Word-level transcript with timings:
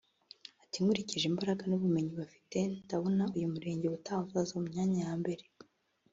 Ati 0.63 0.77
“Nkurikije 0.83 1.25
imbaraga 1.31 1.63
n’ubumenyi 1.67 2.13
bafite 2.21 2.57
ndabona 2.83 3.23
uyu 3.35 3.51
murenge 3.53 3.83
ubutaha 3.87 4.21
uzaza 4.27 4.53
mu 4.57 4.63
myanya 4.69 4.97
ya 5.05 5.13
mbere 5.21 5.43